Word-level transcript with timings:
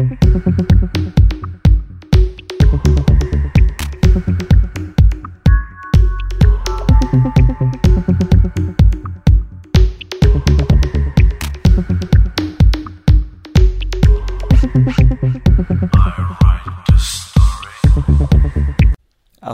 Thank 0.00 0.24
you. 2.86 3.09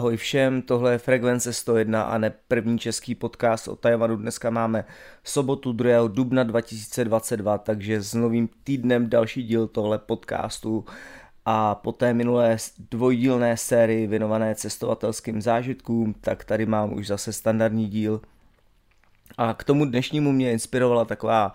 Ahoj 0.07 0.17
všem, 0.17 0.63
tohle 0.63 0.93
je 0.93 0.99
Frekvence 0.99 1.53
101 1.53 2.03
a 2.03 2.19
ne 2.19 2.33
první 2.49 2.79
český 2.79 3.15
podcast 3.15 3.69
o 3.69 3.77
Tajvanu. 3.77 4.17
Dneska 4.17 4.51
máme 4.51 4.85
sobotu 5.25 5.73
2. 5.73 6.09
dubna 6.09 6.43
2022, 6.43 7.59
takže 7.59 8.03
s 8.03 8.15
novým 8.15 8.49
týdnem 8.65 9.11
další 9.11 9.43
díl 9.43 9.67
tohle 9.67 9.99
podcastu 9.99 10.85
a 11.45 11.75
po 11.75 11.93
té 11.93 12.15
minulé 12.15 12.57
dvojdílné 12.91 13.57
sérii 13.57 14.07
věnované 14.07 14.55
cestovatelským 14.55 15.43
zážitkům, 15.43 16.15
tak 16.21 16.45
tady 16.45 16.67
mám 16.67 16.93
už 16.93 17.07
zase 17.07 17.33
standardní 17.33 17.89
díl. 17.89 18.21
A 19.39 19.55
k 19.55 19.65
tomu 19.65 19.85
dnešnímu 19.85 20.33
mě 20.33 20.53
inspirovala 20.53 21.05
taková 21.05 21.53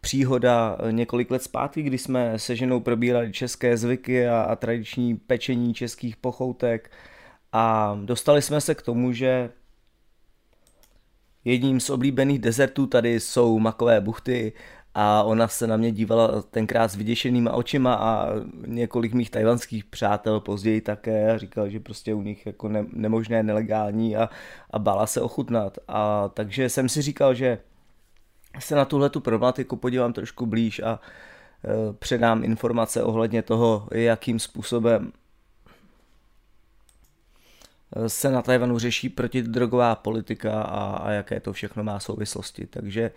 příhoda 0.00 0.78
několik 0.90 1.30
let 1.30 1.42
zpátky, 1.42 1.82
kdy 1.82 1.98
jsme 1.98 2.38
se 2.38 2.56
ženou 2.56 2.80
probírali 2.80 3.32
české 3.32 3.76
zvyky 3.76 4.28
a, 4.28 4.42
a 4.42 4.56
tradiční 4.56 5.16
pečení 5.16 5.74
českých 5.74 6.16
pochoutek, 6.16 6.90
a 7.52 7.96
dostali 8.04 8.42
jsme 8.42 8.60
se 8.60 8.74
k 8.74 8.82
tomu, 8.82 9.12
že 9.12 9.50
jedním 11.44 11.80
z 11.80 11.90
oblíbených 11.90 12.38
dezertů 12.38 12.86
tady 12.86 13.20
jsou 13.20 13.58
makové 13.58 14.00
buchty 14.00 14.52
a 14.98 15.22
ona 15.22 15.48
se 15.48 15.66
na 15.66 15.76
mě 15.76 15.92
dívala 15.92 16.42
tenkrát 16.42 16.88
s 16.88 16.94
vyděšenýma 16.94 17.52
očima 17.52 17.94
a 17.94 18.28
několik 18.66 19.14
mých 19.14 19.30
tajvanských 19.30 19.84
přátel 19.84 20.40
později 20.40 20.80
také 20.80 21.38
říkal, 21.38 21.68
že 21.68 21.80
prostě 21.80 22.14
u 22.14 22.22
nich 22.22 22.46
jako 22.46 22.68
ne, 22.68 22.86
nemožné, 22.92 23.42
nelegální 23.42 24.16
a, 24.16 24.30
a 24.70 24.78
bála 24.78 25.06
se 25.06 25.20
ochutnat. 25.20 25.78
A 25.88 26.28
takže 26.28 26.68
jsem 26.68 26.88
si 26.88 27.02
říkal, 27.02 27.34
že 27.34 27.58
se 28.58 28.74
na 28.74 28.84
tuhle 28.84 29.10
tu 29.10 29.20
problematiku 29.20 29.76
podívám 29.76 30.12
trošku 30.12 30.46
blíž 30.46 30.80
a 30.80 31.00
e, 31.64 31.92
předám 31.92 32.44
informace 32.44 33.02
ohledně 33.02 33.42
toho, 33.42 33.88
jakým 33.92 34.38
způsobem 34.38 35.12
se 38.06 38.30
na 38.30 38.42
Tajvanu 38.42 38.78
řeší 38.78 39.08
protidrogová 39.08 39.94
politika 39.94 40.62
a, 40.62 40.96
a 40.96 41.10
jaké 41.10 41.40
to 41.40 41.52
všechno 41.52 41.84
má 41.84 42.00
souvislosti. 42.00 42.66
Takže 42.66 43.10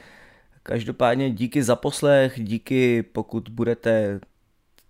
každopádně 0.63 1.31
díky 1.31 1.63
za 1.63 1.75
poslech, 1.75 2.43
díky 2.43 3.03
pokud 3.03 3.49
budete 3.49 4.19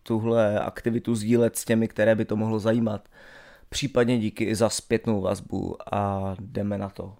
tuhle 0.03 0.59
aktivitu 0.59 1.15
sdílet 1.15 1.57
s 1.57 1.65
těmi, 1.65 1.87
které 1.87 2.15
by 2.15 2.25
to 2.25 2.35
mohlo 2.35 2.59
zajímat. 2.59 3.09
Případně 3.69 4.19
díky 4.19 4.43
i 4.43 4.55
za 4.55 4.69
zpětnou 4.69 5.21
vazbu 5.21 5.77
a 5.93 6.35
jdeme 6.39 6.77
na 6.77 6.89
to. 6.89 7.13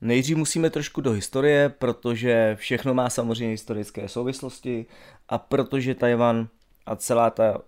Nejdřív 0.00 0.36
musíme 0.36 0.70
trošku 0.70 1.00
do 1.00 1.12
historie, 1.12 1.68
protože 1.68 2.56
všechno 2.58 2.94
má 2.94 3.10
samozřejmě 3.10 3.50
historické 3.50 4.08
souvislosti 4.08 4.86
a 5.28 5.38
protože 5.38 5.94
Tajvan 5.94 6.48
a 6.86 6.96
celá 6.96 7.30
ta 7.30 7.60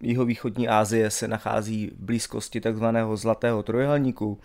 jihovýchodní 0.00 0.68
Asie 0.68 1.10
se 1.10 1.28
nachází 1.28 1.86
v 1.86 2.04
blízkosti 2.04 2.60
takzvaného 2.60 3.16
Zlatého 3.16 3.62
trojuhelníku, 3.62 4.40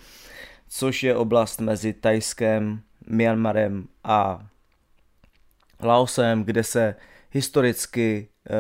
což 0.68 1.04
je 1.04 1.16
oblast 1.16 1.62
mezi 1.62 1.94
Tajskem, 1.94 2.82
Myanmarem 3.08 3.88
a 4.04 4.48
Laosem, 5.84 6.44
kde 6.44 6.64
se 6.64 6.96
historicky 7.32 8.28
e, 8.50 8.54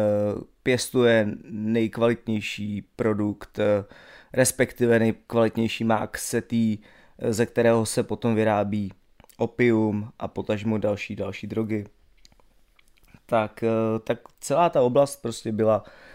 pěstuje 0.64 1.28
nejkvalitnější 1.50 2.82
produkt, 2.96 3.60
e, 3.60 3.84
respektive 4.34 5.00
nejkvalitnější 5.00 5.84
mák 5.84 6.18
setý, 6.18 6.78
e, 7.20 7.34
ze 7.34 7.46
kterého 7.46 7.86
se 7.86 8.04
potom 8.04 8.36
vyrábí 8.36 8.92
opium 9.38 10.12
a 10.20 10.28
potažmo 10.28 10.78
další 10.78 11.16
další 11.16 11.48
drogy. 11.48 11.86
Tak, 13.26 13.64
tak 14.04 14.20
celá 14.40 14.70
ta 14.70 14.82
oblast 14.82 15.22
prostě 15.22 15.52
byla 15.52 15.84
Eh, 15.84 16.11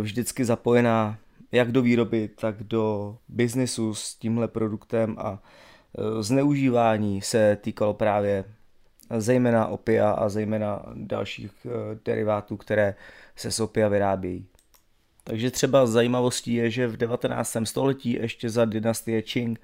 vždycky 0.00 0.44
zapojená 0.44 1.18
jak 1.52 1.72
do 1.72 1.82
výroby, 1.82 2.30
tak 2.40 2.62
do 2.62 3.16
biznesu 3.28 3.94
s 3.94 4.14
tímhle 4.14 4.48
produktem 4.48 5.16
a 5.18 5.42
eh, 5.98 6.22
zneužívání 6.22 7.22
se 7.22 7.58
týkalo 7.60 7.94
právě 7.94 8.44
zejména 9.18 9.66
opia 9.66 10.10
a 10.10 10.28
zejména 10.28 10.82
dalších 10.94 11.52
eh, 11.66 11.98
derivátů, 12.04 12.56
které 12.56 12.94
se 13.36 13.50
z 13.50 13.60
opia 13.60 13.88
vyrábějí. 13.88 14.46
Takže 15.24 15.50
třeba 15.50 15.86
zajímavostí 15.86 16.54
je, 16.54 16.70
že 16.70 16.86
v 16.86 16.96
19. 16.96 17.56
století 17.64 18.12
ještě 18.12 18.50
za 18.50 18.64
dynastie 18.64 19.22
Qing 19.22 19.60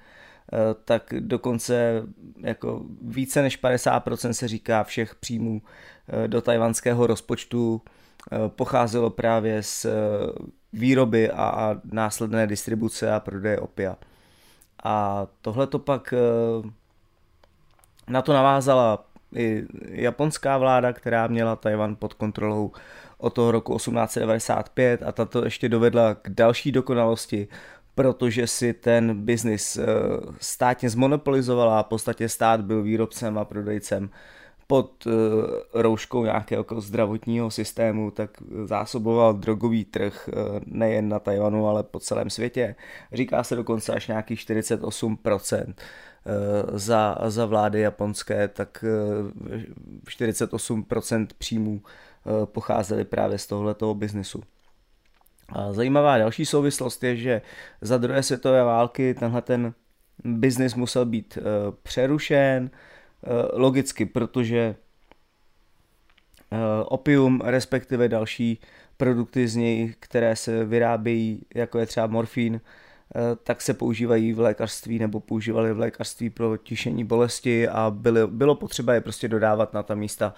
tak 0.85 1.13
dokonce 1.19 2.03
jako 2.41 2.85
více 3.01 3.41
než 3.41 3.63
50% 3.63 4.29
se 4.29 4.47
říká 4.47 4.83
všech 4.83 5.15
příjmů 5.15 5.61
do 6.27 6.41
tajvanského 6.41 7.07
rozpočtu 7.07 7.81
Eh, 7.81 8.04
pocházelo 8.47 9.09
právě 9.09 9.63
z 9.63 9.85
eh, 9.85 9.89
výroby 10.73 11.31
a, 11.31 11.43
a 11.43 11.75
následné 11.91 12.47
distribuce 12.47 13.11
a 13.11 13.19
prodeje 13.19 13.59
opia. 13.59 13.95
A 14.83 15.27
tohle 15.41 15.67
to 15.67 15.79
pak 15.79 16.13
eh, 16.13 16.69
na 18.07 18.21
to 18.21 18.33
navázala 18.33 19.05
i 19.35 19.63
japonská 19.81 20.57
vláda, 20.57 20.93
která 20.93 21.27
měla 21.27 21.55
Tajvan 21.55 21.95
pod 21.95 22.13
kontrolou 22.13 22.71
od 23.17 23.29
toho 23.29 23.51
roku 23.51 23.77
1895 23.77 25.03
a 25.03 25.11
tato 25.11 25.45
ještě 25.45 25.69
dovedla 25.69 26.13
k 26.13 26.29
další 26.29 26.71
dokonalosti, 26.71 27.47
protože 27.95 28.47
si 28.47 28.73
ten 28.73 29.25
biznis 29.25 29.79
státně 30.39 30.89
zmonopolizovala 30.89 31.79
a 31.79 31.83
v 31.83 31.87
podstatě 31.87 32.29
stát 32.29 32.61
byl 32.61 32.83
výrobcem 32.83 33.37
a 33.37 33.45
prodejcem 33.45 34.09
pod 34.67 35.05
uh, 35.05 35.13
rouškou 35.73 36.23
nějakého 36.23 36.59
jako 36.59 36.81
zdravotního 36.81 37.51
systému, 37.51 38.11
tak 38.11 38.29
zásoboval 38.65 39.33
drogový 39.33 39.85
trh 39.85 40.29
uh, 40.33 40.59
nejen 40.65 41.09
na 41.09 41.19
Tajvanu, 41.19 41.67
ale 41.67 41.83
po 41.83 41.99
celém 41.99 42.29
světě. 42.29 42.75
Říká 43.13 43.43
se 43.43 43.55
dokonce 43.55 43.93
až 43.93 44.07
nějakých 44.07 44.39
48% 44.39 45.65
uh, 45.65 45.73
za, 46.77 47.17
za 47.27 47.45
vlády 47.45 47.79
japonské, 47.79 48.47
tak 48.47 48.85
uh, 49.43 49.59
48% 50.07 51.27
příjmů 51.37 51.81
pocházely 52.45 53.05
právě 53.05 53.37
z 53.37 53.47
tohletoho 53.47 53.93
biznesu. 53.93 54.43
A 55.49 55.73
zajímavá 55.73 56.17
další 56.17 56.45
souvislost 56.45 57.03
je, 57.03 57.15
že 57.15 57.41
za 57.81 57.97
druhé 57.97 58.23
světové 58.23 58.63
války 58.63 59.13
tenhle 59.13 59.41
ten 59.41 59.73
biznis 60.23 60.75
musel 60.75 61.05
být 61.05 61.37
přerušen, 61.83 62.69
Eh, 62.69 62.94
logicky, 63.53 64.05
protože 64.05 64.75
eh, 66.51 66.57
opium, 66.85 67.41
respektive 67.43 68.09
další 68.09 68.59
produkty 68.97 69.47
z 69.47 69.55
něj, 69.55 69.93
které 69.99 70.35
se 70.35 70.65
vyrábějí, 70.65 71.45
jako 71.55 71.79
je 71.79 71.85
třeba 71.85 72.07
morfín, 72.07 72.61
eh, 73.15 73.19
tak 73.43 73.61
se 73.61 73.73
používají 73.73 74.33
v 74.33 74.39
lékařství 74.39 74.99
nebo 74.99 75.19
používali 75.19 75.73
v 75.73 75.79
lékařství 75.79 76.29
pro 76.29 76.57
tišení 76.57 77.03
bolesti 77.03 77.67
a 77.67 77.91
byly, 77.95 78.27
bylo 78.27 78.55
potřeba 78.55 78.93
je 78.93 79.01
prostě 79.01 79.27
dodávat 79.27 79.73
na 79.73 79.83
ta 79.83 79.95
místa, 79.95 80.33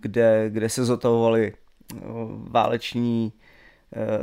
kde, 0.00 0.50
kde 0.50 0.68
se 0.68 0.84
zotavovaly 0.84 1.52
váleční 2.50 3.32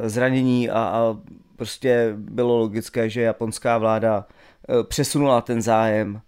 zranění 0.06 0.70
a, 0.70 0.80
a 0.80 1.18
prostě 1.56 2.14
bylo 2.18 2.58
logické, 2.58 3.10
že 3.10 3.22
japonská 3.22 3.78
vláda 3.78 4.28
přesunula 4.88 5.42
ten 5.42 5.62
zájem 5.62 6.22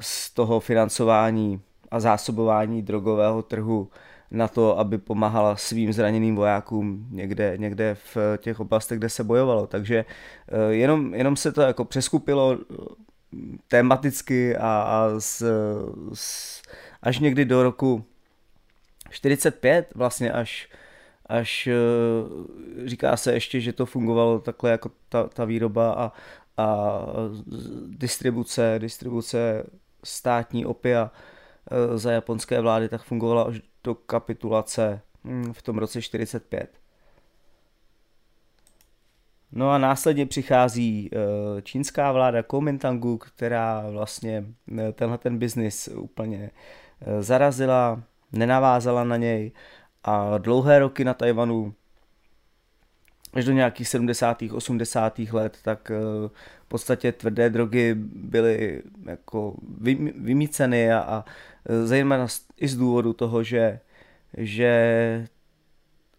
z 0.00 0.30
toho 0.30 0.60
financování 0.60 1.60
a 1.90 2.00
zásobování 2.00 2.82
drogového 2.82 3.42
trhu 3.42 3.88
na 4.30 4.48
to, 4.48 4.78
aby 4.78 4.98
pomáhala 4.98 5.56
svým 5.56 5.92
zraněným 5.92 6.36
vojákům 6.36 7.06
někde, 7.10 7.54
někde 7.56 7.96
v 8.14 8.16
těch 8.36 8.60
oblastech, 8.60 8.98
kde 8.98 9.08
se 9.08 9.24
bojovalo. 9.24 9.66
Takže 9.66 10.04
eh, 10.48 10.74
jenom, 10.74 11.14
jenom 11.14 11.36
se 11.36 11.52
to 11.52 11.60
jako 11.60 11.84
přeskupilo 11.84 12.58
eh, 12.58 12.76
tematicky 13.68 14.56
a, 14.56 14.82
a 14.82 15.08
s, 15.18 15.44
s, 16.14 16.62
až 17.02 17.18
někdy 17.18 17.44
do 17.44 17.62
roku 17.62 18.04
45 19.10 19.92
vlastně 19.94 20.32
až 20.32 20.68
až 21.26 21.66
eh, 21.66 22.88
říká 22.88 23.16
se 23.16 23.32
ještě, 23.32 23.60
že 23.60 23.72
to 23.72 23.86
fungovalo 23.86 24.38
takhle 24.38 24.70
jako 24.70 24.90
ta, 25.08 25.28
ta 25.28 25.44
výroba 25.44 25.92
a, 25.92 26.12
a 26.56 26.98
distribuce, 27.88 28.74
distribuce 28.78 29.66
státní 30.04 30.66
opia 30.66 31.10
e, 31.70 31.98
za 31.98 32.12
japonské 32.12 32.60
vlády 32.60 32.88
tak 32.88 33.02
fungovala 33.02 33.42
až 33.42 33.60
do 33.84 33.94
kapitulace 33.94 35.00
hm, 35.24 35.52
v 35.52 35.62
tom 35.62 35.78
roce 35.78 36.02
45. 36.02 36.70
No 39.52 39.70
a 39.70 39.78
následně 39.78 40.26
přichází 40.26 41.10
e, 41.12 41.62
čínská 41.62 42.12
vláda 42.12 42.42
Kuomintangu, 42.42 43.18
která 43.18 43.90
vlastně 43.90 44.44
e, 44.78 44.92
tenhle 44.92 45.18
ten 45.18 45.38
biznis 45.38 45.88
úplně 45.88 46.50
zarazila, 47.20 48.02
nenavázala 48.32 49.04
na 49.04 49.16
něj 49.16 49.52
A 50.04 50.38
dlouhé 50.38 50.78
roky 50.78 51.04
na 51.04 51.14
Tajvanu, 51.14 51.74
až 53.32 53.44
do 53.44 53.52
nějakých 53.52 53.88
70. 53.88 54.42
80. 54.52 55.18
let, 55.18 55.58
tak 55.62 55.90
eh, 55.90 56.28
v 56.64 56.68
podstatě 56.68 57.12
tvrdé 57.12 57.50
drogy 57.50 57.94
byly 58.14 58.82
jako 59.06 59.54
vymíceny 60.16 60.92
a, 60.92 60.98
a 60.98 61.24
zejména 61.84 62.26
i 62.56 62.68
z 62.68 62.76
důvodu 62.76 63.12
toho, 63.12 63.42
že, 63.42 63.80
že 64.36 65.26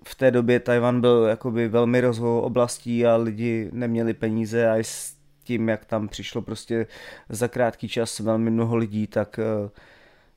v 0.08 0.16
té 0.16 0.32
době 0.32 0.60
Tajvan 0.60 1.02
byl 1.02 1.26
jakoby 1.30 1.68
velmi 1.68 2.02
rozvojovou 2.02 2.42
oblastí 2.42 3.06
a 3.06 3.16
lidi 3.16 3.70
neměli 3.72 4.14
peníze 4.14 4.70
a 4.70 4.76
s 4.76 5.16
tím, 5.44 5.70
jak 5.70 5.86
tam 5.86 6.08
přišlo 6.08 6.42
prostě 6.42 6.88
za 7.30 7.48
krátký 7.48 7.88
čas 7.88 8.20
velmi 8.20 8.52
mnoho 8.52 8.76
lidí, 8.76 9.08
tak 9.08 9.40
uh, 9.64 9.70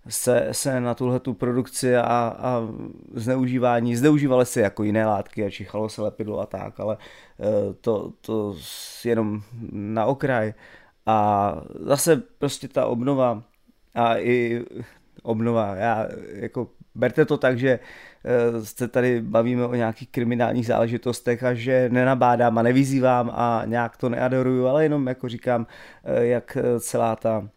se, 0.09 0.49
se 0.53 0.81
na 0.81 0.95
tuhle 0.95 1.21
tu 1.21 1.35
produkci 1.35 1.97
a, 1.97 2.03
a 2.39 2.69
zneužívání, 3.15 3.97
zneužívaly 3.97 4.47
se 4.47 4.61
jako 4.61 4.83
jiné 4.83 5.07
látky 5.07 5.45
a 5.45 5.51
čichalo 5.51 5.89
se 5.89 6.03
lepidlo 6.03 6.41
a 6.41 6.47
tak, 6.47 6.81
ale 6.81 6.97
eh, 7.41 7.75
to, 7.81 8.13
to 8.21 8.57
jenom 9.05 9.43
na 9.73 10.05
okraj. 10.05 10.55
A 11.07 11.53
zase 11.81 12.23
prostě 12.39 12.69
ta 12.69 12.87
obnova 12.87 13.43
a 13.95 14.19
i 14.19 14.65
obnova, 15.23 15.75
já 15.75 16.09
jako 16.33 16.69
berte 16.95 17.25
to 17.25 17.37
tak, 17.37 17.59
že 17.59 17.71
eh, 17.71 18.65
se 18.65 18.89
tady 18.89 19.23
bavíme 19.23 19.67
o 19.67 19.75
nějakých 19.75 20.09
kriminálních 20.09 20.67
záležitostech 20.67 21.43
a 21.45 21.55
že 21.55 21.89
nenabádám 21.93 22.59
a 22.59 22.63
nevyzývám 22.63 23.31
a 23.35 23.63
nějak 23.67 23.97
to 23.97 24.09
neadoruju, 24.09 24.67
ale 24.67 24.83
jenom 24.83 25.07
jako 25.07 25.29
říkám, 25.29 25.67
eh, 26.05 26.27
jak 26.27 26.59
celá 26.81 27.17
ta 27.17 27.49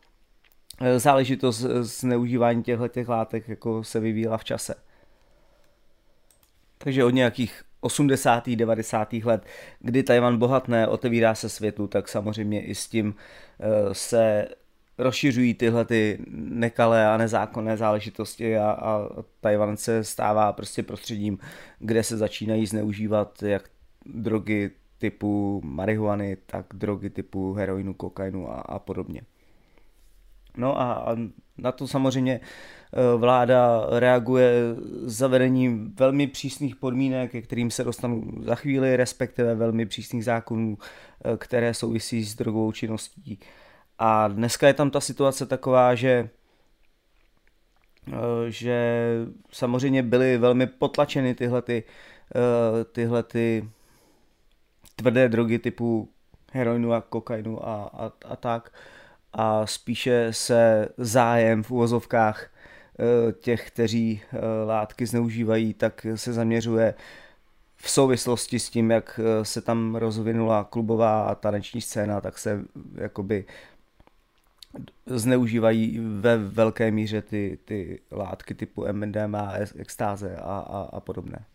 záležitost 0.97 1.65
zneužívání 1.81 2.63
těchto 2.63 2.87
těch 2.87 3.09
látek 3.09 3.49
jako 3.49 3.83
se 3.83 3.99
vyvíjela 3.99 4.37
v 4.37 4.43
čase. 4.43 4.75
Takže 6.77 7.03
od 7.03 7.09
nějakých 7.09 7.63
80. 7.81 8.49
90. 8.49 9.13
let, 9.13 9.45
kdy 9.79 10.03
Tajvan 10.03 10.37
bohatné, 10.37 10.87
otevírá 10.87 11.35
se 11.35 11.49
světu, 11.49 11.87
tak 11.87 12.07
samozřejmě 12.07 12.65
i 12.65 12.75
s 12.75 12.87
tím 12.87 13.15
eh, 13.59 13.93
se 13.93 14.47
rozšiřují 14.97 15.53
tyhle 15.53 15.85
ty 15.85 16.19
nekalé 16.31 17.07
a 17.07 17.17
nezákonné 17.17 17.77
záležitosti 17.77 18.57
a, 18.57 18.71
a 18.71 19.07
Tajvan 19.41 19.77
se 19.77 20.03
stává 20.03 20.53
prostě 20.53 20.83
prostředím, 20.83 21.39
kde 21.79 22.03
se 22.03 22.17
začínají 22.17 22.65
zneužívat 22.65 23.43
jak 23.43 23.69
drogy 24.05 24.71
typu 24.97 25.61
marihuany, 25.63 26.37
tak 26.45 26.65
drogy 26.73 27.09
typu 27.09 27.53
heroinu, 27.53 27.93
kokainu 27.93 28.51
a, 28.51 28.55
a 28.55 28.79
podobně. 28.79 29.21
No 30.59 30.81
a, 30.81 30.93
a 30.93 31.15
na 31.57 31.71
to 31.71 31.87
samozřejmě 31.87 32.33
e, 32.33 33.17
vláda 33.17 33.87
reaguje 33.89 34.51
zavedením 35.03 35.95
velmi 35.95 36.27
přísných 36.27 36.75
podmínek, 36.75 37.31
ke 37.31 37.41
kterým 37.41 37.71
se 37.71 37.83
dostanu 37.83 38.23
za 38.41 38.55
chvíli, 38.55 38.97
respektive 38.97 39.55
velmi 39.55 39.85
přísných 39.85 40.25
zákonů, 40.25 40.77
e, 41.33 41.37
které 41.37 41.73
souvisí 41.73 42.23
s 42.23 42.35
drogovou 42.35 42.71
činností. 42.71 43.39
A 43.99 44.27
dneska 44.27 44.67
je 44.67 44.73
tam 44.73 44.91
ta 44.91 45.01
situace 45.01 45.45
taková, 45.45 45.95
že 45.95 46.09
e, 46.09 46.29
že 48.47 49.15
samozřejmě 49.51 50.03
byly 50.03 50.37
velmi 50.37 50.67
potlačeny 50.67 51.35
tyhle, 51.35 51.61
ty, 51.61 51.83
tyhle 52.91 53.23
ty 53.23 53.69
tvrdé 54.95 55.29
drogy 55.29 55.59
typu 55.59 56.09
heroinu 56.51 56.93
a 56.93 57.01
kokainu 57.01 57.67
a, 57.67 57.89
a, 57.93 58.11
a 58.25 58.35
tak 58.35 58.71
a 59.33 59.65
spíše 59.65 60.27
se 60.31 60.89
zájem 60.97 61.63
v 61.63 61.71
uvozovkách 61.71 62.43
eh, 62.49 63.31
těch, 63.31 63.67
kteří 63.67 64.21
eh, 64.21 64.37
látky 64.65 65.05
zneužívají, 65.05 65.73
tak 65.73 66.05
se 66.15 66.33
zaměřuje 66.33 66.93
v 67.75 67.89
souvislosti 67.89 68.59
s 68.59 68.69
tím, 68.69 68.91
jak 68.91 69.19
eh, 69.23 69.45
se 69.45 69.61
tam 69.61 69.95
rozvinula 69.95 70.63
klubová 70.63 71.23
a 71.23 71.35
taneční 71.35 71.81
scéna, 71.81 72.21
tak 72.21 72.37
se 72.37 72.61
jakoby 72.95 73.45
zneužívají 75.05 75.99
ve 75.99 76.37
velké 76.37 76.91
míře 76.91 77.21
ty, 77.21 77.59
ty 77.65 77.99
látky 78.11 78.53
typu 78.53 78.85
MDMA, 78.91 79.53
extáze 79.77 80.35
a, 80.35 80.41
a, 80.41 80.89
a 80.93 80.99
podobné. 80.99 81.45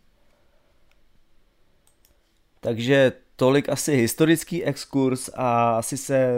Takže 2.65 3.11
tolik 3.35 3.69
asi 3.69 3.95
historický 3.95 4.63
exkurs 4.63 5.29
a 5.33 5.77
asi 5.77 5.97
se 5.97 6.31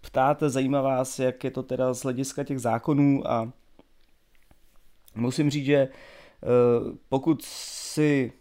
ptáte, 0.00 0.50
zajímá 0.50 0.82
vás, 0.82 1.18
jak 1.18 1.44
je 1.44 1.50
to 1.50 1.62
teda 1.62 1.94
z 1.94 2.02
hlediska 2.02 2.44
těch 2.44 2.60
zákonů 2.60 3.30
a 3.30 3.52
musím 5.14 5.50
říct, 5.50 5.64
že 5.64 5.76
eh, 5.76 5.88
pokud 7.08 7.42
si 7.44 8.32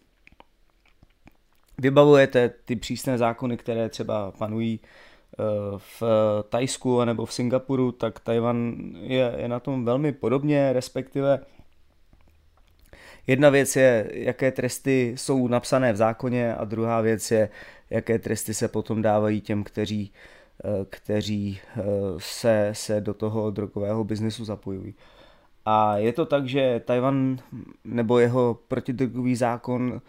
vybavujete 1.77 2.49
ty 2.49 2.75
přísné 2.75 3.17
zákony, 3.17 3.57
které 3.57 3.89
třeba 3.89 4.31
panují 4.31 4.79
eh, 4.83 5.43
v 5.77 6.03
Tajsku 6.49 7.05
nebo 7.05 7.25
v 7.25 7.33
Singapuru, 7.33 7.91
tak 7.91 8.19
Tajvan 8.19 8.75
je, 9.01 9.33
je 9.37 9.47
na 9.47 9.59
tom 9.59 9.85
velmi 9.85 10.11
podobně, 10.11 10.73
respektive 10.73 11.39
jedna 13.27 13.49
věc 13.49 13.75
je, 13.75 14.09
jaké 14.13 14.51
tresty 14.51 15.13
jsou 15.17 15.47
napsané 15.47 15.93
v 15.93 15.95
zákoně 15.95 16.55
a 16.55 16.65
druhá 16.65 17.01
věc 17.01 17.31
je, 17.31 17.49
jaké 17.89 18.19
tresty 18.19 18.53
se 18.53 18.67
potom 18.67 19.01
dávají 19.01 19.41
těm, 19.41 19.63
kteří, 19.63 20.13
eh, 20.63 20.85
kteří 20.89 21.59
eh, 21.77 21.81
se, 22.17 22.69
se 22.73 23.01
do 23.01 23.13
toho 23.13 23.51
drogového 23.51 24.03
biznesu 24.03 24.45
zapojují. 24.45 24.95
A 25.65 25.97
je 25.97 26.13
to 26.13 26.25
tak, 26.25 26.47
že 26.47 26.81
Tajvan 26.85 27.37
nebo 27.83 28.19
jeho 28.19 28.59
protidrogový 28.67 29.35
zákon 29.35 30.01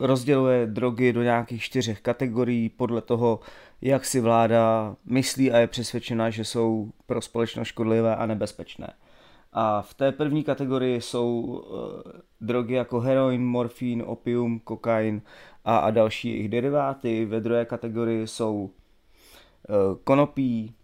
rozděluje 0.00 0.66
drogy 0.66 1.12
do 1.12 1.22
nějakých 1.22 1.62
čtyřech 1.62 2.00
kategorií 2.00 2.68
podle 2.68 3.02
toho, 3.02 3.40
jak 3.82 4.04
si 4.04 4.20
vláda 4.20 4.96
myslí 5.04 5.52
a 5.52 5.58
je 5.58 5.66
přesvědčena, 5.66 6.30
že 6.30 6.44
jsou 6.44 6.90
pro 7.06 7.22
společnost 7.22 7.68
škodlivé 7.68 8.16
a 8.16 8.26
nebezpečné. 8.26 8.92
A 9.58 9.82
v 9.82 9.94
té 9.94 10.12
první 10.12 10.44
kategorii 10.44 11.00
jsou 11.00 11.40
uh, 11.40 12.12
drogy 12.40 12.74
jako 12.74 13.00
heroin, 13.00 13.46
morfín, 13.46 14.02
opium, 14.06 14.60
kokain 14.60 15.22
a, 15.64 15.78
a 15.78 15.90
další 15.90 16.28
jejich 16.28 16.48
deriváty. 16.48 17.24
Ve 17.24 17.40
druhé 17.40 17.64
kategorii 17.64 18.26
jsou 18.26 18.54
uh, 18.54 18.70
konopí, 20.04 20.74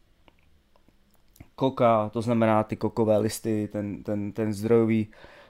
koka, 1.55 2.09
to 2.09 2.23
znamená 2.23 2.65
ty 2.65 2.77
kokové 2.77 3.19
listy, 3.19 3.69
ten, 3.73 4.03
ten, 4.03 4.33
ten 4.33 4.53
zdrojový 4.53 5.09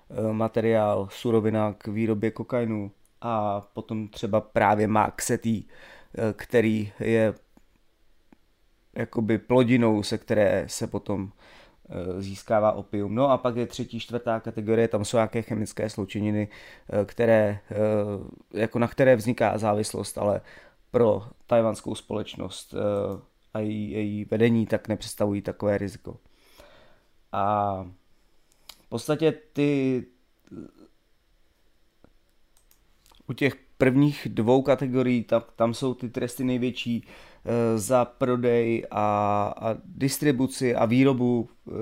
uh, 0.08 0.32
materiál, 0.32 1.08
surovina 1.10 1.72
k 1.72 1.86
výrobě 1.86 2.30
kokainu 2.30 2.90
a 3.20 3.60
potom 3.60 4.08
třeba 4.08 4.40
právě 4.40 4.86
maxetý, 4.86 5.64
který 6.32 6.92
je 7.00 7.34
jakoby 8.96 9.38
plodinou, 9.38 10.02
se 10.02 10.18
které 10.18 10.64
se 10.68 10.86
potom 10.86 11.28
Eh, 11.28 11.61
získává 12.18 12.72
opium. 12.72 13.14
No 13.14 13.30
a 13.30 13.38
pak 13.38 13.56
je 13.56 13.66
třetí, 13.66 14.00
čtvrtá 14.00 14.40
kategorie, 14.40 14.88
tam 14.88 15.04
jsou 15.04 15.16
nějaké 15.16 15.42
chemické 15.42 15.90
sloučeniny, 15.90 16.48
eh, 16.92 17.04
které, 17.04 17.58
eh, 17.70 17.76
jako 18.60 18.78
na 18.78 18.88
které 18.88 19.16
vzniká 19.16 19.58
závislost, 19.58 20.18
ale 20.18 20.40
pro 20.90 21.22
tajvanskou 21.46 21.94
společnost 21.94 22.74
a 23.54 23.58
její, 23.58 23.90
její 23.90 24.24
vedení 24.24 24.66
tak 24.66 24.88
nepředstavují 24.88 25.42
takové 25.42 25.78
riziko. 25.78 26.16
A 27.32 27.74
v 28.82 28.88
podstatě 28.88 29.32
ty 29.52 30.04
u 33.28 33.32
těch 33.32 33.54
prvních 33.82 34.28
dvou 34.30 34.62
kategorií, 34.62 35.24
tam, 35.24 35.42
tam 35.56 35.74
jsou 35.74 35.94
ty 35.94 36.08
tresty 36.08 36.44
největší 36.44 37.04
Eh, 37.44 37.78
za 37.78 38.04
prodej 38.04 38.86
a, 38.90 39.46
a 39.56 39.76
distribuci 39.84 40.74
a 40.74 40.86
výrobu 40.86 41.48
eh, 41.68 41.72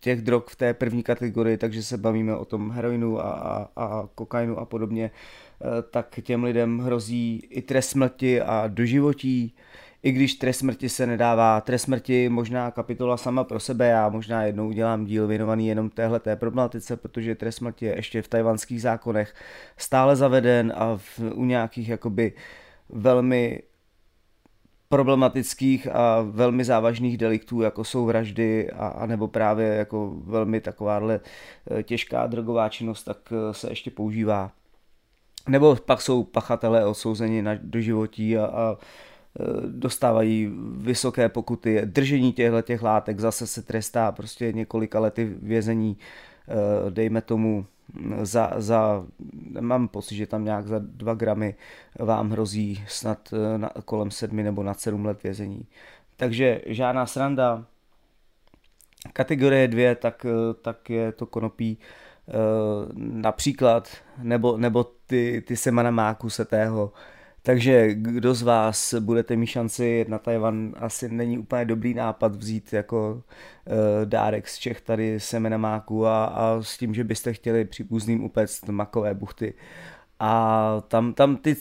těch 0.00 0.22
drog 0.22 0.42
v 0.48 0.56
té 0.56 0.74
první 0.74 1.02
kategorii, 1.02 1.56
takže 1.56 1.82
se 1.82 1.96
bavíme 1.96 2.36
o 2.36 2.44
tom 2.44 2.70
heroinu 2.70 3.20
a, 3.20 3.30
a, 3.30 3.68
a 3.76 4.08
kokainu 4.14 4.58
a 4.58 4.64
podobně, 4.64 5.10
eh, 5.10 5.82
tak 5.90 6.20
těm 6.22 6.44
lidem 6.44 6.78
hrozí 6.78 7.46
i 7.50 7.62
trest 7.62 7.88
smrti 7.88 8.40
a 8.40 8.64
doživotí, 8.68 9.54
i 10.02 10.12
když 10.12 10.34
trest 10.34 10.58
smrti 10.58 10.88
se 10.88 11.06
nedává. 11.06 11.60
Trest 11.60 11.82
smrti 11.82 12.28
možná 12.28 12.70
kapitola 12.70 13.16
sama 13.16 13.44
pro 13.44 13.60
sebe, 13.60 13.86
já 13.86 14.08
možná 14.08 14.42
jednou 14.42 14.68
udělám 14.68 15.04
díl 15.04 15.26
věnovaný 15.26 15.66
jenom 15.68 15.90
téhle 15.90 16.20
té 16.20 16.36
problematice, 16.36 16.96
protože 16.96 17.34
trest 17.34 17.56
smrti 17.56 17.86
je 17.86 17.96
ještě 17.96 18.22
v 18.22 18.28
tajvanských 18.28 18.82
zákonech 18.82 19.34
stále 19.76 20.16
zaveden 20.16 20.72
a 20.76 20.96
v, 20.96 21.20
u 21.34 21.44
nějakých 21.44 21.88
jakoby 21.88 22.32
velmi 22.88 23.62
problematických 24.88 25.86
a 25.86 26.20
velmi 26.20 26.64
závažných 26.64 27.18
deliktů, 27.18 27.60
jako 27.60 27.84
jsou 27.84 28.04
vraždy 28.04 28.70
a, 28.70 28.86
a 28.86 29.06
nebo 29.06 29.28
právě 29.28 29.66
jako 29.66 30.12
velmi 30.24 30.60
takováhle 30.60 31.20
eh, 31.70 31.82
těžká 31.82 32.26
drogová 32.26 32.68
činnost, 32.68 33.04
tak 33.04 33.18
eh, 33.32 33.54
se 33.54 33.70
ještě 33.70 33.90
používá. 33.90 34.52
Nebo 35.48 35.76
pak 35.76 36.00
jsou 36.00 36.24
pachatelé 36.24 36.86
odsouzeni 36.86 37.42
na 37.42 37.54
doživotí 37.54 38.38
a, 38.38 38.46
a 38.46 38.76
dostávají 39.66 40.52
vysoké 40.76 41.28
pokuty. 41.28 41.82
Držení 41.84 42.32
těchto 42.32 42.62
těch 42.62 42.82
látek 42.82 43.20
zase 43.20 43.46
se 43.46 43.62
trestá 43.62 44.12
prostě 44.12 44.52
několika 44.52 45.00
lety 45.00 45.24
vězení, 45.42 45.96
dejme 46.90 47.20
tomu 47.20 47.66
za, 48.22 48.52
za, 48.56 49.06
mám 49.60 49.88
pocit, 49.88 50.16
že 50.16 50.26
tam 50.26 50.44
nějak 50.44 50.66
za 50.66 50.78
dva 50.78 51.14
gramy 51.14 51.54
vám 51.98 52.30
hrozí 52.30 52.84
snad 52.88 53.34
na, 53.56 53.70
kolem 53.84 54.10
sedmi 54.10 54.42
nebo 54.42 54.62
nad 54.62 54.80
sedm 54.80 55.06
let 55.06 55.22
vězení. 55.22 55.66
Takže 56.16 56.60
žádná 56.66 57.06
sranda. 57.06 57.64
Kategorie 59.12 59.68
dvě, 59.68 59.94
tak, 59.94 60.26
tak 60.62 60.90
je 60.90 61.12
to 61.12 61.26
konopí 61.26 61.78
například, 62.96 63.88
nebo, 64.22 64.56
nebo 64.56 64.84
ty, 65.06 65.42
ty 65.46 65.56
semena 65.56 65.90
máku 65.90 66.30
setého, 66.30 66.92
takže 67.48 67.94
kdo 67.94 68.34
z 68.34 68.42
vás 68.42 68.94
budete 68.94 69.36
mít 69.36 69.46
šanci 69.46 70.06
na 70.08 70.18
Tajvan, 70.18 70.74
asi 70.76 71.08
není 71.08 71.38
úplně 71.38 71.64
dobrý 71.64 71.94
nápad 71.94 72.34
vzít 72.34 72.72
jako 72.72 73.12
uh, 73.12 73.74
dárek 74.04 74.48
z 74.48 74.58
Čech 74.58 74.80
tady 74.80 75.20
semena 75.20 75.56
máku 75.56 76.06
a, 76.06 76.24
a 76.24 76.62
s 76.62 76.78
tím, 76.78 76.94
že 76.94 77.04
byste 77.04 77.32
chtěli 77.32 77.64
příbuzným 77.64 78.24
upéct 78.24 78.68
makové 78.68 79.14
buchty. 79.14 79.54
A 80.20 80.82
tam, 80.88 81.14
tam 81.14 81.36
ty 81.36 81.56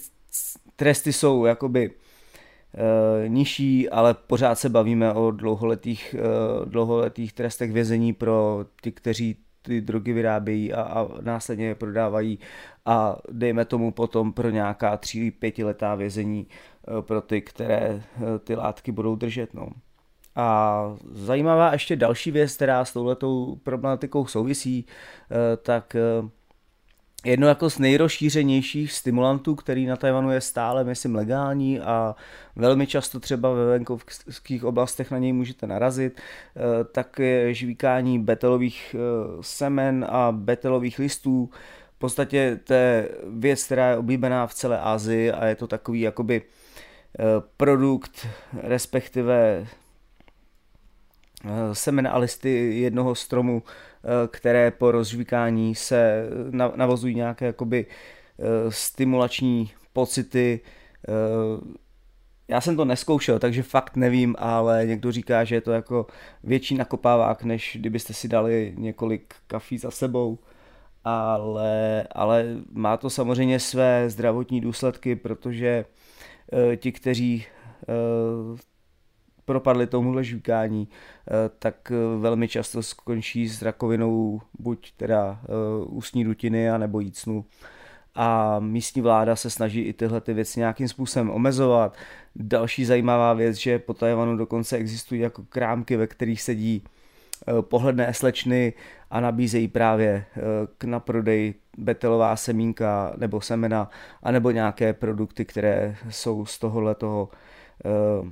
tresty 0.75 1.13
jsou 1.13 1.46
jakoby 1.46 1.89
uh, 1.89 3.29
nižší, 3.29 3.89
ale 3.89 4.13
pořád 4.13 4.60
se 4.60 4.70
bavíme 4.70 5.13
o 5.13 5.32
dlouholetých, 5.32 6.15
uh, 6.20 6.70
dlouholetých 6.70 7.34
trestech 7.34 7.72
vězení 7.72 8.13
pro 8.13 8.65
ty, 8.82 8.91
kteří 8.91 9.38
ty 9.67 9.81
drogy 9.81 10.13
vyrábějí 10.13 10.74
a, 10.74 10.81
a 10.81 11.07
následně 11.21 11.65
je 11.65 11.75
prodávají 11.75 12.39
a 12.86 13.17
dejme 13.31 13.65
tomu 13.65 13.91
potom 13.91 14.33
pro 14.33 14.50
nějaká 14.50 14.97
tří, 14.97 15.31
pětiletá 15.31 15.95
vězení 15.95 16.47
eh, 16.47 17.01
pro 17.01 17.21
ty, 17.21 17.41
které 17.41 17.77
eh, 17.77 18.39
ty 18.39 18.55
látky 18.55 18.91
budou 18.91 19.15
držet. 19.15 19.53
No. 19.53 19.69
A 20.36 20.95
zajímavá 21.12 21.74
ještě 21.74 21.95
další 21.95 22.31
věc, 22.31 22.55
která 22.55 22.86
s 22.86 22.93
touhletou 22.93 23.55
problematikou 23.63 24.25
souvisí, 24.25 24.86
eh, 24.86 25.57
tak 25.57 25.95
jedno 27.25 27.47
jako 27.47 27.69
z 27.69 27.79
nejrozšířenějších 27.79 28.91
stimulantů, 28.91 29.55
který 29.55 29.86
na 29.86 29.95
Tajvanu 29.95 30.31
je 30.31 30.41
stále, 30.41 30.83
myslím, 30.83 31.15
legální 31.15 31.79
a 31.79 32.15
velmi 32.55 32.88
často 32.88 33.19
třeba 33.19 33.53
ve 33.53 33.65
venkovských 33.65 34.63
oblastech 34.63 35.12
na 35.12 35.17
něj 35.17 35.33
můžete 35.33 35.67
narazit, 35.67 36.21
tak 36.91 37.19
je 37.19 37.53
žvíkání 37.53 38.19
betelových 38.19 38.95
semen 39.41 40.05
a 40.09 40.31
betelových 40.31 41.00
listů, 41.00 41.50
v 41.97 42.00
podstatě 42.00 42.59
to 42.63 42.74
je 42.74 43.09
věc, 43.27 43.63
která 43.63 43.89
je 43.89 43.97
oblíbená 43.97 44.47
v 44.47 44.53
celé 44.53 44.79
Asii 44.79 45.31
a 45.31 45.45
je 45.45 45.55
to 45.55 45.67
takový 45.67 46.01
jakoby 46.01 46.41
eh, 46.41 47.24
produkt, 47.57 48.27
respektive 48.53 49.67
eh, 51.45 51.75
semena 51.75 52.12
a 52.12 52.17
listy 52.17 52.79
jednoho 52.79 53.15
stromu, 53.15 53.63
eh, 53.65 53.96
které 54.27 54.71
po 54.71 54.91
rozžvíkání 54.91 55.75
se 55.75 56.29
navozují 56.75 57.15
nějaké 57.15 57.45
jakoby 57.45 57.85
stimulační 58.69 59.71
pocity. 59.93 60.59
Já 62.47 62.61
jsem 62.61 62.75
to 62.75 62.85
neskoušel, 62.85 63.39
takže 63.39 63.63
fakt 63.63 63.95
nevím, 63.95 64.35
ale 64.39 64.85
někdo 64.85 65.11
říká, 65.11 65.43
že 65.43 65.55
je 65.55 65.61
to 65.61 65.71
jako 65.71 66.05
větší 66.43 66.75
nakopávák, 66.75 67.43
než 67.43 67.77
kdybyste 67.79 68.13
si 68.13 68.27
dali 68.27 68.73
několik 68.77 69.33
kafí 69.47 69.77
za 69.77 69.91
sebou 69.91 70.39
ale, 71.03 72.03
ale 72.11 72.45
má 72.71 72.97
to 72.97 73.09
samozřejmě 73.09 73.59
své 73.59 74.09
zdravotní 74.09 74.61
důsledky, 74.61 75.15
protože 75.15 75.85
ti, 76.75 76.91
kteří 76.91 77.45
propadli 79.47 79.87
tomuhle 79.87 80.23
žvíkání, 80.23 80.87
e, 80.87 81.49
tak 81.59 81.91
velmi 82.19 82.47
často 82.47 82.83
skončí 82.83 83.49
s 83.49 83.61
rakovinou 83.61 84.41
buď 84.59 84.91
teda 84.97 85.39
ústní 85.85 86.23
dutiny, 86.23 86.69
anebo 86.69 86.99
jícnu. 86.99 87.45
A 88.15 88.59
místní 88.59 89.01
vláda 89.01 89.35
se 89.35 89.49
snaží 89.49 89.81
i 89.81 89.93
tyhle 89.93 90.21
ty 90.21 90.33
věci 90.33 90.59
nějakým 90.59 90.87
způsobem 90.87 91.29
omezovat. 91.29 91.95
Další 92.35 92.85
zajímavá 92.85 93.33
věc, 93.33 93.55
že 93.55 93.79
po 93.79 93.93
Tajvanu 93.93 94.37
dokonce 94.37 94.77
existují 94.77 95.21
jako 95.21 95.43
krámky, 95.49 95.97
ve 95.97 96.07
kterých 96.07 96.41
sedí 96.41 96.83
pohledné 97.61 98.13
slečny 98.13 98.73
a 99.11 99.19
nabízejí 99.19 99.67
právě 99.67 100.09
eh, 100.09 100.41
k 100.77 100.83
na 100.83 100.99
prodej 100.99 101.53
betelová 101.77 102.35
semínka 102.35 103.13
nebo 103.17 103.41
semena, 103.41 103.89
anebo 104.23 104.51
nějaké 104.51 104.93
produkty, 104.93 105.45
které 105.45 105.95
jsou 106.09 106.45
z 106.45 106.59
tohohle 106.59 106.95
toho 106.95 107.29
eh, 107.85 107.89
eh, 107.89 108.31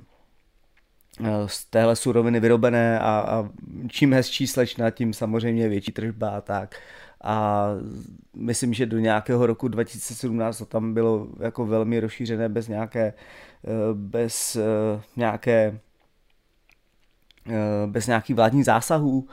z 1.46 1.66
téhle 1.66 1.96
suroviny 1.96 2.40
vyrobené 2.40 3.00
a, 3.00 3.04
a 3.04 3.50
čím 3.88 4.14
hezčí 4.14 4.48
slečna, 4.48 4.90
tím 4.90 5.14
samozřejmě 5.14 5.70
větší 5.70 5.92
tržba 5.92 6.30
a 6.30 6.42
tak. 6.42 6.76
A 7.24 7.68
myslím, 8.36 8.74
že 8.74 8.86
do 8.86 9.00
nějakého 9.00 9.46
roku 9.46 9.68
2017 9.68 10.58
to 10.58 10.66
tam 10.66 10.94
bylo 10.94 11.28
jako 11.40 11.66
velmi 11.66 12.00
rozšířené 12.00 12.50
bez 12.50 12.68
nějaké, 12.68 13.14
bez 13.94 14.58
nějaké 15.16 15.80
bez 17.86 18.08
nějakých 18.08 18.36
vládních 18.36 18.66
zásahů 18.66 19.28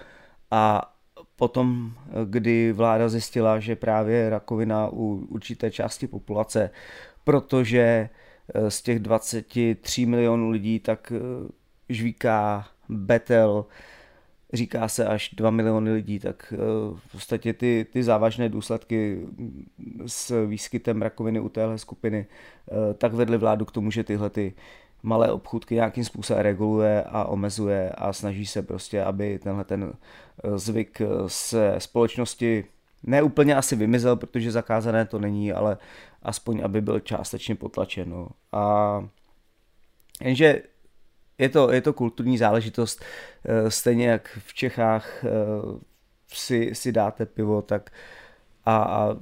a 0.51 0.93
potom, 1.37 1.93
kdy 2.25 2.73
vláda 2.73 3.09
zjistila, 3.09 3.61
že 3.61 3.77
právě 3.77 4.31
rakovina 4.31 4.89
u 4.93 5.27
určité 5.29 5.71
části 5.71 6.07
populace, 6.07 6.71
protože 7.25 8.09
eh, 8.55 8.71
z 8.71 8.83
těch 8.83 8.99
23 8.99 10.07
milionů 10.07 10.51
lidí 10.51 10.81
tak 10.81 11.13
eh, 11.17 11.19
žvíká 11.95 12.69
betel, 12.89 13.65
říká 14.53 14.89
se 14.89 15.07
až 15.07 15.31
2 15.37 15.51
miliony 15.51 15.93
lidí, 15.93 16.19
tak 16.19 16.55
eh, 16.57 16.57
v 16.95 17.13
podstatě 17.13 17.53
ty, 17.53 17.87
ty 17.93 18.03
závažné 18.03 18.49
důsledky 18.49 19.27
s 20.07 20.47
výskytem 20.47 21.03
rakoviny 21.03 21.41
u 21.41 21.49
téhle 21.49 21.79
skupiny 21.79 22.27
tak 22.99 23.13
vedly 23.13 23.39
vládu 23.39 23.65
k 23.65 23.73
tomu, 23.73 23.91
že 23.91 24.05
tyhle 24.05 24.31
ty 24.31 24.55
malé 25.03 25.33
obchůdky 25.33 25.75
nějakým 25.75 26.05
způsobem 26.05 26.43
reguluje 26.43 27.03
a 27.03 27.25
omezuje 27.25 27.91
a 27.91 28.13
snaží 28.13 28.47
se 28.47 28.63
prostě, 28.63 29.03
aby 29.03 29.39
tenhle 29.39 29.65
ten 29.65 29.93
eh, 30.45 30.59
zvyk 30.59 31.01
eh, 31.01 31.07
se 31.27 31.75
společnosti 31.79 32.65
neúplně 33.03 33.57
asi 33.57 33.77
vymizel, 33.77 34.17
protože 34.17 34.53
zakázané 34.53 35.05
to 35.05 35.19
není, 35.19 35.53
ale 35.53 35.79
aspoň, 36.23 36.61
aby 36.65 36.81
byl 36.81 37.01
částečně 37.01 37.55
potlačen. 37.55 38.11
No. 38.11 38.29
A 38.53 39.05
jenže 40.21 40.63
je 41.43 41.49
to, 41.49 41.73
je 41.73 41.81
to 41.81 41.93
kulturní 41.93 42.39
záležitost, 42.39 43.05
eh, 43.45 43.71
stejně 43.71 44.09
jak 44.09 44.39
v 44.47 44.55
Čechách 44.55 45.25
si, 46.29 46.75
si 46.75 46.93
dáte 46.93 47.27
pivo, 47.27 47.63
tak 47.63 47.91
a, 48.65 48.77
a 48.77 49.17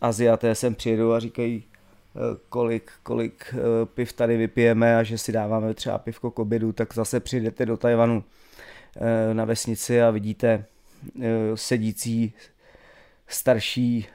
Aziaté 0.00 0.54
sem 0.54 0.74
přijedou 0.74 1.12
a 1.12 1.20
říkají, 1.20 1.64
kolik, 2.48 2.90
kolik 3.02 3.54
eh, 3.54 3.86
piv 3.86 4.12
tady 4.12 4.36
vypijeme 4.36 4.96
a 4.96 5.02
že 5.02 5.18
si 5.18 5.32
dáváme 5.32 5.74
třeba 5.74 5.98
pivko 5.98 6.30
k 6.30 6.38
obědu, 6.38 6.72
tak 6.72 6.94
zase 6.94 7.20
přijdete 7.20 7.66
do 7.66 7.76
Tajvanu 7.76 8.24
eh, 8.96 9.34
na 9.34 9.44
vesnici 9.44 10.02
a 10.02 10.10
vidíte 10.10 10.64
eh, 11.22 11.26
sedící 11.54 12.34
starší 13.32 14.06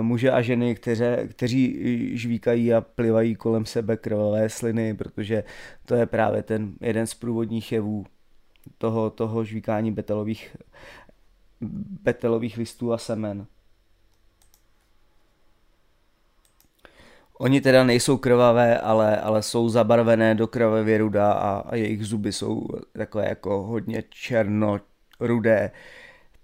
muže 0.00 0.30
a 0.30 0.42
ženy, 0.42 0.74
kteře, 0.74 1.28
kteří 1.30 1.80
žvíkají 2.18 2.74
a 2.74 2.80
plivají 2.80 3.34
kolem 3.34 3.66
sebe 3.66 3.96
krvavé 3.96 4.48
sliny, 4.48 4.94
protože 4.94 5.44
to 5.84 5.94
je 5.94 6.06
právě 6.06 6.42
ten 6.42 6.72
jeden 6.80 7.06
z 7.06 7.14
průvodních 7.14 7.72
jevů 7.72 8.06
toho, 8.78 9.10
toho 9.10 9.44
žvíkání 9.44 9.92
betelových, 9.92 10.56
betelových 12.02 12.56
listů 12.56 12.92
a 12.92 12.98
semen. 12.98 13.46
Oni 17.38 17.60
teda 17.60 17.84
nejsou 17.84 18.16
krvavé, 18.16 18.78
ale, 18.78 19.20
ale 19.20 19.42
jsou 19.42 19.68
zabarvené 19.68 20.34
do 20.34 20.46
krvavě 20.46 20.98
ruda 20.98 21.32
a, 21.32 21.58
a 21.58 21.76
jejich 21.76 22.06
zuby 22.06 22.32
jsou 22.32 22.66
takové 22.92 23.28
jako 23.28 23.62
hodně 23.62 24.02
černo-rudé. 24.10 25.70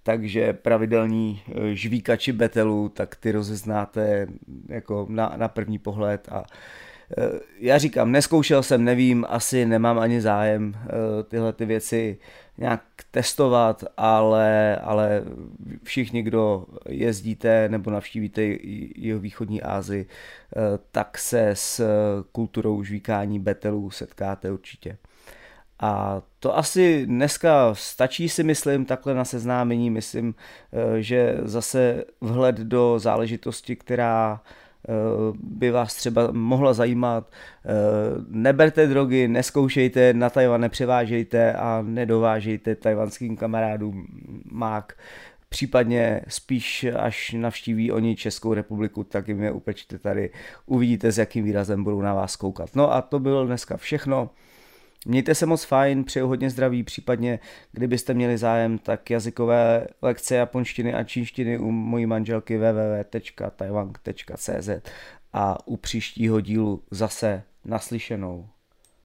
Takže 0.06 0.52
pravidelní 0.52 1.42
e, 1.48 1.74
žvíkači 1.74 2.32
betelu, 2.32 2.88
tak 2.88 3.16
ty 3.16 3.32
rozeznáte 3.32 4.26
jako 4.68 5.06
na, 5.10 5.32
na 5.36 5.48
první 5.48 5.78
pohled 5.78 6.28
a 6.32 6.44
e, 7.18 7.30
já 7.58 7.78
říkám, 7.78 8.12
neskoušel 8.12 8.62
jsem, 8.62 8.84
nevím, 8.84 9.26
asi 9.28 9.66
nemám 9.66 9.98
ani 9.98 10.20
zájem 10.20 10.74
e, 10.76 11.22
tyhle 11.22 11.52
ty 11.52 11.64
věci 11.64 12.18
nějak 12.58 12.82
testovat, 13.10 13.84
ale, 13.96 14.76
ale 14.76 15.22
všichni, 15.82 16.22
kdo 16.22 16.66
jezdíte 16.88 17.68
nebo 17.68 17.90
navštívíte 17.90 18.42
jeho 18.96 19.20
východní 19.20 19.62
Ázii, 19.62 20.06
eh, 20.06 20.60
tak 20.92 21.18
se 21.18 21.48
s 21.48 21.84
kulturou 22.32 22.82
žvíkání 22.82 23.40
betelů 23.40 23.90
setkáte 23.90 24.52
určitě. 24.52 24.98
A 25.80 26.22
to 26.40 26.58
asi 26.58 27.06
dneska 27.06 27.74
stačí 27.74 28.28
si 28.28 28.42
myslím 28.42 28.84
takhle 28.84 29.14
na 29.14 29.24
seznámení. 29.24 29.90
Myslím, 29.90 30.34
eh, 30.72 31.02
že 31.02 31.38
zase 31.42 32.04
vhled 32.20 32.56
do 32.56 32.98
záležitosti, 32.98 33.76
která 33.76 34.40
Eh, 34.88 34.92
by 35.40 35.70
vás 35.70 35.94
třeba 35.94 36.28
mohla 36.32 36.74
zajímat. 36.74 37.30
Eh, 37.30 37.68
neberte 38.28 38.86
drogy, 38.86 39.28
neskoušejte, 39.28 40.12
na 40.12 40.30
Tajvan 40.30 40.60
nepřevážejte 40.60 41.52
a 41.52 41.82
nedovážejte 41.86 42.74
tajvanským 42.74 43.36
kamarádům 43.36 44.06
mák, 44.52 44.98
případně 45.48 46.20
spíš 46.28 46.86
až 46.98 47.32
navštíví 47.38 47.92
oni 47.92 48.16
Českou 48.16 48.54
republiku, 48.54 49.04
tak 49.04 49.28
jim 49.28 49.42
je 49.42 49.52
upečte 49.52 49.98
tady, 49.98 50.30
uvidíte 50.66 51.12
s 51.12 51.18
jakým 51.18 51.44
výrazem 51.44 51.84
budou 51.84 52.00
na 52.00 52.14
vás 52.14 52.36
koukat. 52.36 52.76
No 52.76 52.92
a 52.92 53.02
to 53.02 53.18
bylo 53.18 53.46
dneska 53.46 53.76
všechno. 53.76 54.30
Mějte 55.08 55.34
se 55.34 55.46
moc 55.46 55.64
fajn, 55.64 56.04
přeju 56.04 56.28
hodně 56.28 56.50
zdraví, 56.50 56.82
případně 56.82 57.38
kdybyste 57.72 58.14
měli 58.14 58.38
zájem, 58.38 58.78
tak 58.78 59.10
jazykové 59.10 59.86
lekce 60.02 60.34
japonštiny 60.34 60.94
a 60.94 61.04
čínštiny 61.04 61.58
u 61.58 61.70
mojí 61.70 62.06
manželky 62.06 62.58
www.taiwang.cz 62.58 64.68
a 65.32 65.66
u 65.66 65.76
příštího 65.76 66.40
dílu 66.40 66.82
zase 66.90 67.42
naslyšenou. 67.64 68.48